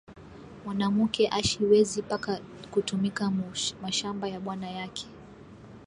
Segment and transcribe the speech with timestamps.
[0.65, 2.33] Mwanamuke ashi wezi paka
[2.71, 3.45] ku tumika mu
[3.83, 5.07] mashamba ya bwana yake